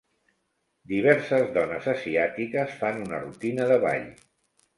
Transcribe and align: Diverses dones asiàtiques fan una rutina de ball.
Diverses 0.91 1.45
dones 1.57 1.89
asiàtiques 1.93 2.75
fan 2.81 2.99
una 3.05 3.21
rutina 3.27 3.71
de 3.75 3.79
ball. 3.87 4.11